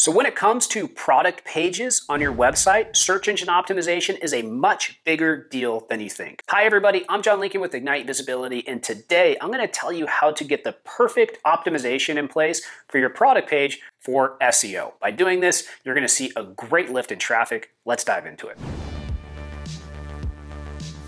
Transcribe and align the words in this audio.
So 0.00 0.10
when 0.10 0.24
it 0.24 0.34
comes 0.34 0.66
to 0.68 0.88
product 0.88 1.44
pages 1.44 2.06
on 2.08 2.22
your 2.22 2.32
website, 2.32 2.96
search 2.96 3.28
engine 3.28 3.48
optimization 3.48 4.18
is 4.24 4.32
a 4.32 4.40
much 4.40 4.98
bigger 5.04 5.46
deal 5.50 5.84
than 5.90 6.00
you 6.00 6.08
think. 6.08 6.40
Hi 6.48 6.64
everybody, 6.64 7.04
I'm 7.06 7.20
John 7.20 7.38
Lincoln 7.38 7.60
with 7.60 7.74
Ignite 7.74 8.06
Visibility 8.06 8.66
and 8.66 8.82
today 8.82 9.36
I'm 9.42 9.50
going 9.50 9.60
to 9.60 9.68
tell 9.70 9.92
you 9.92 10.06
how 10.06 10.30
to 10.30 10.42
get 10.42 10.64
the 10.64 10.72
perfect 10.84 11.36
optimization 11.44 12.16
in 12.16 12.28
place 12.28 12.62
for 12.88 12.96
your 12.96 13.10
product 13.10 13.50
page 13.50 13.82
for 13.98 14.38
SEO. 14.40 14.94
By 15.02 15.10
doing 15.10 15.40
this, 15.40 15.68
you're 15.84 15.94
going 15.94 16.06
to 16.06 16.08
see 16.08 16.32
a 16.34 16.44
great 16.44 16.88
lift 16.90 17.12
in 17.12 17.18
traffic. 17.18 17.74
Let's 17.84 18.02
dive 18.02 18.24
into 18.24 18.48
it. 18.48 18.56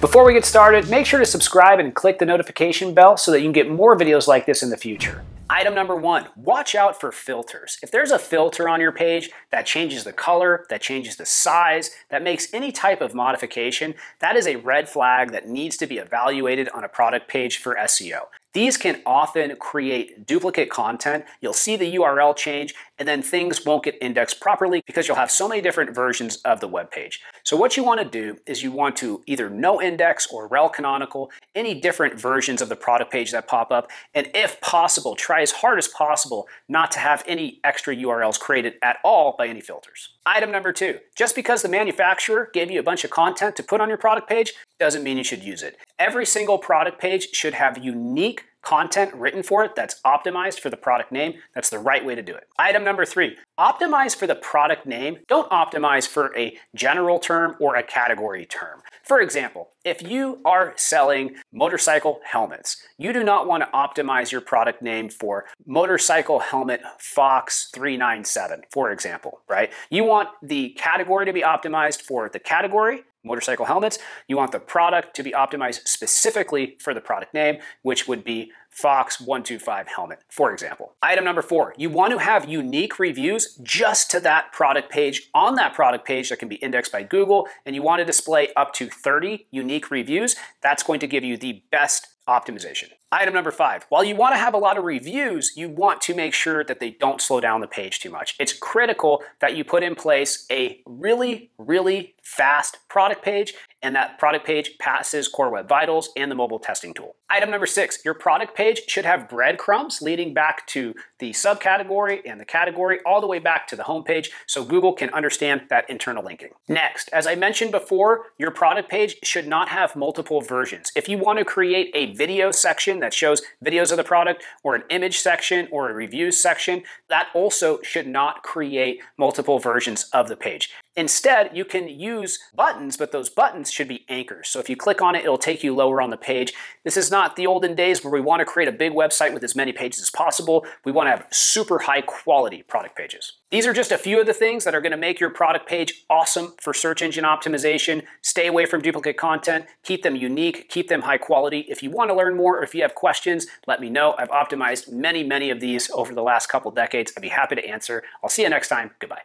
Before 0.00 0.24
we 0.24 0.32
get 0.32 0.46
started, 0.46 0.88
make 0.88 1.04
sure 1.04 1.20
to 1.20 1.26
subscribe 1.26 1.78
and 1.78 1.94
click 1.94 2.18
the 2.20 2.24
notification 2.24 2.94
bell 2.94 3.18
so 3.18 3.32
that 3.32 3.40
you 3.40 3.44
can 3.44 3.52
get 3.52 3.70
more 3.70 3.98
videos 3.98 4.26
like 4.26 4.46
this 4.46 4.62
in 4.62 4.70
the 4.70 4.78
future. 4.78 5.26
Item 5.50 5.74
number 5.74 5.96
one, 5.96 6.26
watch 6.36 6.74
out 6.74 7.00
for 7.00 7.10
filters. 7.10 7.78
If 7.82 7.90
there's 7.90 8.10
a 8.10 8.18
filter 8.18 8.68
on 8.68 8.82
your 8.82 8.92
page 8.92 9.30
that 9.50 9.64
changes 9.64 10.04
the 10.04 10.12
color, 10.12 10.66
that 10.68 10.82
changes 10.82 11.16
the 11.16 11.24
size, 11.24 11.90
that 12.10 12.22
makes 12.22 12.52
any 12.52 12.70
type 12.70 13.00
of 13.00 13.14
modification, 13.14 13.94
that 14.18 14.36
is 14.36 14.46
a 14.46 14.56
red 14.56 14.90
flag 14.90 15.32
that 15.32 15.48
needs 15.48 15.78
to 15.78 15.86
be 15.86 15.96
evaluated 15.96 16.68
on 16.74 16.84
a 16.84 16.88
product 16.88 17.28
page 17.28 17.56
for 17.56 17.76
SEO. 17.76 18.26
These 18.54 18.78
can 18.78 19.02
often 19.04 19.56
create 19.56 20.26
duplicate 20.26 20.70
content. 20.70 21.24
You'll 21.40 21.52
see 21.52 21.76
the 21.76 21.94
URL 21.96 22.34
change 22.34 22.74
and 22.98 23.06
then 23.06 23.22
things 23.22 23.64
won't 23.64 23.84
get 23.84 23.96
indexed 24.00 24.40
properly 24.40 24.82
because 24.86 25.06
you'll 25.06 25.16
have 25.18 25.30
so 25.30 25.48
many 25.48 25.60
different 25.60 25.94
versions 25.94 26.36
of 26.36 26.60
the 26.60 26.68
web 26.68 26.90
page. 26.90 27.20
So 27.44 27.56
what 27.56 27.76
you 27.76 27.84
want 27.84 28.00
to 28.00 28.08
do 28.08 28.38
is 28.46 28.62
you 28.62 28.72
want 28.72 28.96
to 28.96 29.22
either 29.26 29.50
no 29.50 29.80
index 29.80 30.26
or 30.32 30.48
rel 30.48 30.68
canonical 30.68 31.30
any 31.54 31.78
different 31.78 32.18
versions 32.18 32.62
of 32.62 32.68
the 32.68 32.76
product 32.76 33.12
page 33.12 33.32
that 33.32 33.46
pop 33.46 33.70
up 33.70 33.90
and 34.14 34.30
if 34.34 34.60
possible 34.60 35.14
try 35.14 35.42
as 35.42 35.52
hard 35.52 35.78
as 35.78 35.88
possible 35.88 36.48
not 36.68 36.90
to 36.92 36.98
have 36.98 37.22
any 37.26 37.60
extra 37.64 37.94
URLs 37.94 38.40
created 38.40 38.74
at 38.82 38.96
all 39.04 39.34
by 39.36 39.46
any 39.46 39.60
filters. 39.60 40.10
Item 40.24 40.50
number 40.50 40.72
two, 40.72 40.98
just 41.14 41.34
because 41.34 41.62
the 41.62 41.68
manufacturer 41.68 42.50
gave 42.52 42.70
you 42.70 42.80
a 42.80 42.82
bunch 42.82 43.04
of 43.04 43.10
content 43.10 43.56
to 43.56 43.62
put 43.62 43.80
on 43.80 43.88
your 43.88 43.98
product 43.98 44.28
page 44.28 44.54
doesn't 44.78 45.02
mean 45.02 45.18
you 45.18 45.24
should 45.24 45.42
use 45.42 45.62
it. 45.62 45.76
Every 45.98 46.26
single 46.26 46.58
product 46.58 47.00
page 47.00 47.30
should 47.32 47.54
have 47.54 47.84
unique 47.84 48.44
content 48.62 49.12
written 49.14 49.42
for 49.42 49.64
it 49.64 49.74
that's 49.74 50.00
optimized 50.06 50.60
for 50.60 50.70
the 50.70 50.76
product 50.76 51.10
name. 51.10 51.34
That's 51.54 51.70
the 51.70 51.78
right 51.78 52.04
way 52.04 52.14
to 52.14 52.22
do 52.22 52.34
it. 52.34 52.44
Item 52.58 52.84
number 52.84 53.04
three, 53.04 53.36
optimize 53.58 54.14
for 54.14 54.26
the 54.26 54.34
product 54.36 54.86
name. 54.86 55.18
Don't 55.26 55.50
optimize 55.50 56.06
for 56.06 56.36
a 56.36 56.56
general 56.74 57.18
term 57.18 57.56
or 57.60 57.74
a 57.74 57.82
category 57.82 58.46
term. 58.46 58.80
For 59.02 59.20
example, 59.20 59.70
if 59.84 60.02
you 60.02 60.40
are 60.44 60.74
selling 60.76 61.36
motorcycle 61.52 62.20
helmets, 62.24 62.82
you 62.98 63.12
do 63.12 63.24
not 63.24 63.46
want 63.46 63.62
to 63.62 63.70
optimize 63.70 64.30
your 64.30 64.40
product 64.40 64.82
name 64.82 65.08
for 65.08 65.46
motorcycle 65.66 66.38
helmet 66.38 66.80
Fox 66.98 67.70
397, 67.74 68.62
for 68.70 68.90
example, 68.90 69.40
right? 69.48 69.72
You 69.90 70.04
want 70.04 70.28
the 70.42 70.70
category 70.70 71.26
to 71.26 71.32
be 71.32 71.42
optimized 71.42 72.02
for 72.02 72.28
the 72.28 72.38
category 72.38 73.02
motorcycle 73.24 73.66
helmets. 73.66 73.98
You 74.26 74.36
want 74.36 74.52
the 74.52 74.60
product 74.60 75.14
to 75.16 75.22
be 75.22 75.32
optimized 75.32 75.86
specifically 75.86 76.76
for 76.80 76.94
the 76.94 77.00
product 77.00 77.34
name, 77.34 77.58
which 77.82 78.08
would 78.08 78.24
be 78.24 78.52
Fox 78.78 79.20
125 79.20 79.88
helmet, 79.88 80.20
for 80.28 80.52
example. 80.52 80.94
Item 81.02 81.24
number 81.24 81.42
four, 81.42 81.74
you 81.76 81.90
want 81.90 82.12
to 82.12 82.18
have 82.18 82.48
unique 82.48 83.00
reviews 83.00 83.56
just 83.60 84.08
to 84.12 84.20
that 84.20 84.52
product 84.52 84.88
page 84.88 85.30
on 85.34 85.56
that 85.56 85.74
product 85.74 86.06
page 86.06 86.28
that 86.28 86.38
can 86.38 86.48
be 86.48 86.54
indexed 86.56 86.92
by 86.92 87.02
Google, 87.02 87.48
and 87.66 87.74
you 87.74 87.82
want 87.82 87.98
to 87.98 88.04
display 88.04 88.52
up 88.54 88.72
to 88.74 88.88
30 88.88 89.48
unique 89.50 89.90
reviews. 89.90 90.36
That's 90.60 90.84
going 90.84 91.00
to 91.00 91.08
give 91.08 91.24
you 91.24 91.36
the 91.36 91.64
best 91.72 92.06
optimization. 92.28 92.90
Item 93.10 93.32
number 93.32 93.50
five, 93.50 93.86
while 93.88 94.04
you 94.04 94.14
want 94.14 94.34
to 94.34 94.38
have 94.38 94.52
a 94.52 94.58
lot 94.58 94.76
of 94.76 94.84
reviews, 94.84 95.52
you 95.56 95.70
want 95.70 96.02
to 96.02 96.14
make 96.14 96.34
sure 96.34 96.62
that 96.62 96.78
they 96.78 96.90
don't 96.90 97.22
slow 97.22 97.40
down 97.40 97.62
the 97.62 97.66
page 97.66 98.00
too 98.00 98.10
much. 98.10 98.36
It's 98.38 98.52
critical 98.52 99.22
that 99.40 99.56
you 99.56 99.64
put 99.64 99.82
in 99.82 99.94
place 99.94 100.46
a 100.50 100.82
really, 100.84 101.50
really 101.56 102.14
fast 102.22 102.76
product 102.90 103.24
page 103.24 103.54
and 103.82 103.94
that 103.94 104.18
product 104.18 104.44
page 104.44 104.76
passes 104.78 105.28
Core 105.28 105.50
Web 105.50 105.68
Vitals 105.68 106.10
and 106.16 106.30
the 106.30 106.34
mobile 106.34 106.58
testing 106.58 106.92
tool. 106.92 107.14
Item 107.30 107.50
number 107.50 107.66
six, 107.66 108.04
your 108.04 108.14
product 108.14 108.54
page 108.54 108.82
should 108.88 109.04
have 109.04 109.28
breadcrumbs 109.28 110.02
leading 110.02 110.34
back 110.34 110.66
to 110.66 110.94
the 111.20 111.30
subcategory 111.30 112.20
and 112.26 112.40
the 112.40 112.44
category 112.44 112.98
all 113.06 113.20
the 113.20 113.26
way 113.26 113.38
back 113.38 113.66
to 113.68 113.76
the 113.76 113.84
homepage 113.84 114.28
so 114.46 114.64
Google 114.64 114.92
can 114.92 115.10
understand 115.10 115.62
that 115.70 115.88
internal 115.88 116.24
linking. 116.24 116.50
Next, 116.68 117.08
as 117.10 117.26
I 117.26 117.34
mentioned 117.34 117.70
before, 117.70 118.26
your 118.36 118.50
product 118.50 118.90
page 118.90 119.16
should 119.22 119.46
not 119.46 119.68
have 119.68 119.96
multiple 119.96 120.40
versions. 120.40 120.90
If 120.96 121.08
you 121.08 121.16
want 121.16 121.38
to 121.38 121.44
create 121.44 121.90
a 121.94 122.14
video 122.18 122.50
section 122.50 123.00
that 123.00 123.14
shows 123.14 123.40
videos 123.64 123.90
of 123.90 123.96
the 123.96 124.04
product 124.04 124.42
or 124.62 124.74
an 124.74 124.82
image 124.90 125.20
section 125.20 125.68
or 125.70 125.88
a 125.88 125.94
reviews 125.94 126.38
section, 126.38 126.82
that 127.08 127.28
also 127.32 127.80
should 127.82 128.06
not 128.06 128.42
create 128.42 129.00
multiple 129.16 129.58
versions 129.58 130.10
of 130.12 130.28
the 130.28 130.36
page. 130.36 130.70
Instead, 130.98 131.56
you 131.56 131.64
can 131.64 131.86
use 131.86 132.40
buttons, 132.56 132.96
but 132.96 133.12
those 133.12 133.30
buttons 133.30 133.70
should 133.70 133.86
be 133.86 134.04
anchors. 134.08 134.48
So 134.48 134.58
if 134.58 134.68
you 134.68 134.74
click 134.74 135.00
on 135.00 135.14
it, 135.14 135.22
it'll 135.22 135.38
take 135.38 135.62
you 135.62 135.72
lower 135.72 136.02
on 136.02 136.10
the 136.10 136.16
page. 136.16 136.52
This 136.82 136.96
is 136.96 137.08
not 137.08 137.36
the 137.36 137.46
olden 137.46 137.76
days 137.76 138.02
where 138.02 138.12
we 138.12 138.20
want 138.20 138.40
to 138.40 138.44
create 138.44 138.68
a 138.68 138.72
big 138.72 138.92
website 138.92 139.32
with 139.32 139.44
as 139.44 139.54
many 139.54 139.72
pages 139.72 140.02
as 140.02 140.10
possible. 140.10 140.66
We 140.84 140.90
want 140.90 141.06
to 141.06 141.10
have 141.12 141.28
super 141.30 141.78
high 141.78 142.00
quality 142.00 142.64
product 142.64 142.96
pages. 142.96 143.34
These 143.52 143.64
are 143.64 143.72
just 143.72 143.92
a 143.92 143.96
few 143.96 144.20
of 144.20 144.26
the 144.26 144.32
things 144.34 144.64
that 144.64 144.74
are 144.74 144.80
going 144.80 144.90
to 144.90 144.98
make 144.98 145.20
your 145.20 145.30
product 145.30 145.68
page 145.68 146.04
awesome 146.10 146.54
for 146.60 146.74
search 146.74 147.00
engine 147.00 147.22
optimization. 147.22 148.02
Stay 148.20 148.48
away 148.48 148.66
from 148.66 148.82
duplicate 148.82 149.16
content, 149.16 149.66
keep 149.84 150.02
them 150.02 150.16
unique, 150.16 150.68
keep 150.68 150.88
them 150.88 151.02
high 151.02 151.18
quality. 151.18 151.60
If 151.68 151.80
you 151.80 151.90
want 151.90 152.10
to 152.10 152.16
learn 152.16 152.36
more 152.36 152.58
or 152.58 152.64
if 152.64 152.74
you 152.74 152.82
have 152.82 152.96
questions, 152.96 153.46
let 153.68 153.80
me 153.80 153.88
know. 153.88 154.16
I've 154.18 154.30
optimized 154.30 154.90
many, 154.90 155.22
many 155.22 155.50
of 155.50 155.60
these 155.60 155.92
over 155.92 156.12
the 156.12 156.24
last 156.24 156.48
couple 156.48 156.72
decades. 156.72 157.12
I'd 157.16 157.22
be 157.22 157.28
happy 157.28 157.54
to 157.54 157.64
answer. 157.64 158.02
I'll 158.20 158.28
see 158.28 158.42
you 158.42 158.48
next 158.48 158.66
time. 158.66 158.90
Goodbye. 158.98 159.22